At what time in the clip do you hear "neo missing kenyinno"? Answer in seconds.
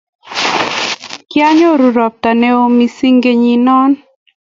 2.41-3.77